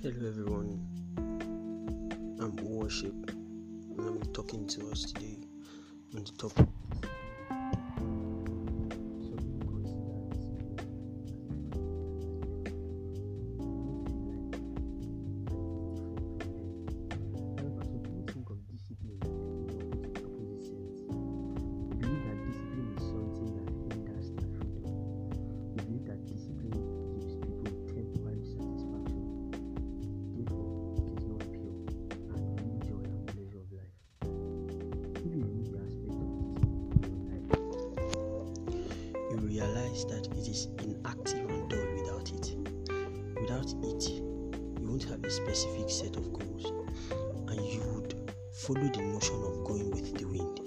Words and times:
Hello 0.00 0.28
everyone, 0.28 0.78
I'm 2.40 2.54
Worship 2.62 3.12
and 3.30 3.98
I'm 3.98 4.22
talking 4.32 4.64
to 4.68 4.90
us 4.92 5.10
today 5.10 5.38
on 6.14 6.22
the 6.22 6.30
topic 6.38 6.68
realize 39.88 40.04
that 40.06 40.26
it 40.36 40.48
is 40.48 40.68
inactive 40.82 41.48
and 41.48 41.70
dull 41.70 41.86
without 41.94 42.30
it. 42.30 42.56
Without 43.40 43.72
it, 43.84 44.08
you 44.08 44.88
won't 44.88 45.04
have 45.04 45.22
a 45.24 45.30
specific 45.30 45.90
set 45.90 46.16
of 46.16 46.32
goals 46.32 46.66
and 47.48 47.60
you 47.60 47.80
would 47.94 48.14
follow 48.52 48.88
the 48.88 49.02
notion 49.02 49.36
of 49.44 49.64
going 49.64 49.90
with 49.90 50.16
the 50.18 50.24
wind. 50.26 50.60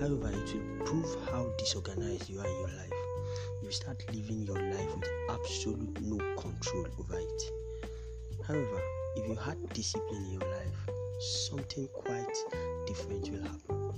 However, 0.00 0.30
it 0.30 0.54
will 0.54 0.86
prove 0.86 1.28
how 1.30 1.50
disorganized 1.58 2.28
you 2.28 2.40
are 2.40 2.46
in 2.46 2.58
your 2.60 2.68
life. 2.68 2.92
You 3.62 3.70
start 3.70 4.02
living 4.14 4.42
your 4.42 4.60
life 4.60 4.94
with 4.94 5.08
absolute 5.30 6.00
no 6.00 6.16
control 6.36 6.86
over 6.98 7.18
it. 7.18 7.42
However, 8.46 8.82
if 9.16 9.28
you 9.28 9.34
had 9.34 9.56
discipline 9.72 10.24
in 10.24 10.40
your 10.40 10.50
life, 10.50 10.88
something 11.20 11.88
quite 11.92 12.36
different 12.86 13.30
will 13.30 13.42
happen. 13.42 13.92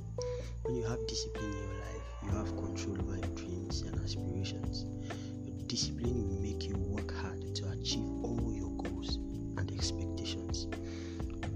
When 0.64 0.74
you 0.76 0.84
have 0.84 1.06
discipline 1.06 1.44
in 1.44 1.58
your 1.58 1.74
life, 1.74 1.99
discipline 5.70 6.28
will 6.28 6.42
make 6.42 6.66
you 6.66 6.74
work 6.78 7.14
hard 7.22 7.54
to 7.54 7.64
achieve 7.68 8.08
all 8.24 8.52
your 8.52 8.70
goals 8.70 9.18
and 9.56 9.70
expectations. 9.70 10.66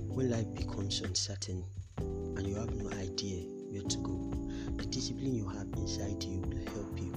When 0.07 0.31
life 0.31 0.55
becomes 0.55 1.01
uncertain 1.01 1.65
and 1.99 2.47
you 2.47 2.55
have 2.55 2.73
no 2.77 2.91
idea 2.91 3.43
where 3.73 3.83
to 3.83 3.99
go, 3.99 4.31
the 4.77 4.87
discipline 4.87 5.35
you 5.35 5.49
have 5.49 5.67
inside 5.77 6.23
you 6.23 6.39
will 6.43 6.65
help 6.75 6.97
you. 6.97 7.13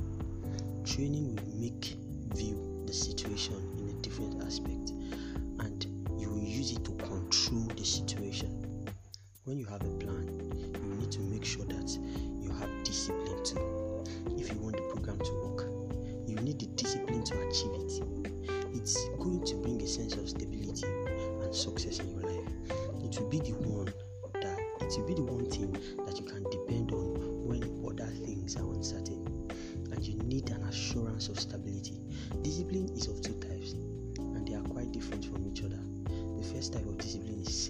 Training 0.88 1.36
will 1.36 1.62
make 1.62 1.92
you 1.92 2.30
view 2.34 2.84
the 2.88 2.94
situation 2.94 3.62
in 3.78 3.90
a 3.90 4.02
different 4.02 4.44
aspect 4.44 4.90
and 5.60 5.86
you 6.20 6.32
will 6.32 6.40
use 6.40 6.72
it 6.72 6.84
to 6.84 6.94
control 6.94 7.68
the 7.78 7.86
situation. 7.86 8.90
When 9.44 9.60
you 9.60 9.66
have 9.66 9.84
a 9.84 9.94
plan, 10.00 10.72
you 10.74 10.96
need 10.96 11.12
to 11.12 11.20
make 11.20 11.46
sure 11.46 11.66
that 11.66 11.96
you 12.42 12.50
have 12.54 12.72
discipline 12.84 13.44
too. 13.46 14.04
If 14.36 14.52
you 14.52 14.58
want 14.58 14.78
the 14.78 14.82
program 14.92 15.20
to 15.20 15.34
work, 15.46 15.77
you 16.38 16.44
need 16.44 16.60
the 16.60 16.68
discipline 16.68 17.24
to 17.24 17.34
achieve 17.48 17.72
it. 17.74 18.02
It's 18.76 19.10
going 19.18 19.44
to 19.46 19.56
bring 19.56 19.82
a 19.82 19.88
sense 19.88 20.14
of 20.14 20.30
stability 20.30 20.86
and 20.86 21.54
success 21.56 22.00
in 22.00 22.12
your 22.12 22.22
life. 22.30 22.48
It 23.04 23.20
will 23.20 23.30
be 23.30 23.40
the 23.40 23.54
one 23.54 23.92
that 24.34 24.60
it 24.82 25.00
will 25.00 25.08
be 25.08 25.16
the 25.16 25.24
one 25.24 25.50
thing 25.50 25.72
that 26.06 26.20
you 26.20 26.26
can 26.26 26.44
depend 26.52 26.92
on 26.92 27.48
when 27.48 27.64
other 27.86 28.12
things 28.26 28.56
are 28.56 28.72
uncertain. 28.72 29.50
And 29.92 30.06
you 30.06 30.16
need 30.24 30.50
an 30.52 30.62
assurance 30.64 31.30
of 31.30 31.40
stability. 31.40 32.02
Discipline 32.44 32.90
is 32.96 33.08
of 33.08 33.22
two 33.22 33.34
types, 33.40 33.74
and 34.20 34.48
they 34.48 34.54
are 34.54 34.62
quite 34.62 34.92
different 34.92 35.26
from 35.26 35.48
each 35.48 35.64
other. 35.64 35.80
The 36.38 36.44
first 36.54 36.74
type 36.74 36.86
of 36.86 36.98
discipline 37.00 37.42
is 37.42 37.67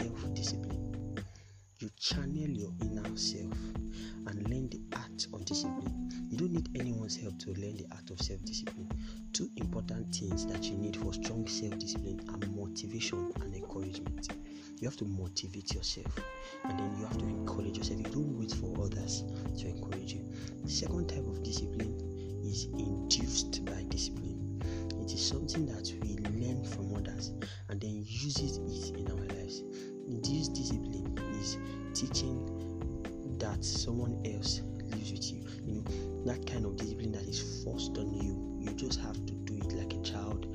need 6.57 6.79
anyone's 6.79 7.15
help 7.15 7.37
to 7.37 7.51
learn 7.51 7.77
the 7.77 7.85
art 7.91 8.09
of 8.09 8.19
self 8.19 8.43
discipline. 8.43 8.89
Two 9.33 9.49
important 9.57 10.15
things 10.15 10.45
that 10.47 10.65
you 10.65 10.75
need 10.77 10.95
for 10.97 11.13
strong 11.13 11.47
self 11.47 11.77
discipline 11.77 12.19
are 12.29 12.47
motivation 12.49 13.31
and 13.41 13.53
encouragement. 13.53 14.29
You 14.79 14.87
have 14.87 14.97
to 14.97 15.05
motivate 15.05 15.73
yourself 15.73 16.19
and 16.63 16.79
then 16.79 16.97
you 16.97 17.05
have 17.05 17.17
to 17.17 17.25
encourage 17.25 17.77
yourself. 17.77 17.99
You 17.99 18.05
don't 18.05 18.39
wait 18.39 18.51
for 18.53 18.75
others 18.83 19.23
to 19.59 19.67
encourage 19.67 20.13
you. 20.13 20.25
The 20.63 20.69
second 20.69 21.09
type 21.09 21.25
of 21.27 21.43
discipline 21.43 22.41
is 22.43 22.65
induced 22.65 23.63
by 23.65 23.83
discipline. 23.89 24.61
It 25.01 25.13
is 25.13 25.25
something 25.27 25.65
that 25.67 25.93
we 26.01 26.17
learn 26.39 26.63
from 26.63 26.95
others 26.95 27.33
and 27.69 27.79
then 27.79 28.03
uses 28.07 28.57
it 28.57 28.97
in 28.97 29.07
our 29.11 29.25
lives. 29.37 29.61
Induced 30.07 30.53
discipline 30.53 31.17
is 31.39 31.57
teaching 31.93 33.37
that 33.39 33.63
someone 33.63 34.19
else 34.25 34.61
lives 34.89 35.11
with 35.11 35.31
you. 35.31 35.45
You 35.65 35.73
know, 35.75 35.83
that 36.25 36.45
kind 36.45 36.65
of 36.65 36.75
discipline 36.77 37.11
that 37.13 37.23
is 37.23 37.63
forced 37.63 37.97
on 37.97 38.13
you. 38.13 38.57
You 38.59 38.73
just 38.73 38.99
have 39.01 39.15
to 39.25 39.33
do 39.33 39.55
it 39.55 39.73
like 39.73 39.93
a 39.93 40.01
child, 40.01 40.45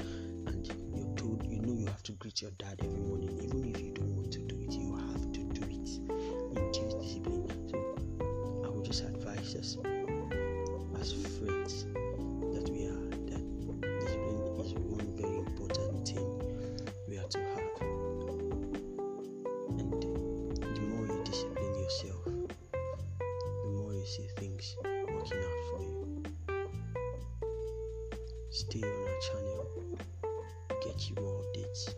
and 0.47 0.66
you're 0.94 1.15
told, 1.16 1.47
you 1.47 1.60
know, 1.60 1.72
you 1.72 1.87
have 1.87 2.03
to 2.04 2.12
greet 2.12 2.43
your 2.43 2.53
dad 2.53 2.81
every 2.82 3.00
morning, 3.00 3.41
even 3.43 3.65
if 3.75 3.81
you 3.81 3.93
don't 3.93 4.15
want 4.16 4.32
to 4.32 4.41
do 4.41 4.59
it, 4.60 4.72
you 4.72 4.97
have 4.97 5.32
to 5.32 5.44
do 5.44 5.62
it. 5.62 5.88
Induced 6.56 7.00
discipline. 7.00 7.48
So, 7.69 8.65
I 8.65 8.69
would 8.69 8.84
just 8.84 9.04
advise 9.04 9.54
us 9.54 9.76
Stay 28.54 28.82
on 28.82 29.08
our 29.08 29.18
channel, 29.20 29.66
get 30.84 31.08
you 31.08 31.16
more 31.22 31.42
updates 31.42 31.88